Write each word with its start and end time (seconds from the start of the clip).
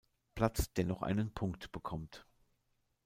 Platz, 0.33 0.73
der 0.73 0.85
noch 0.85 1.03
einen 1.03 1.31
Punkt 1.31 1.71
bekommt. 1.71 2.25